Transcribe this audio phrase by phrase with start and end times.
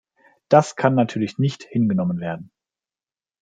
[0.49, 2.49] Das kann natürlich nicht hingenommen werden.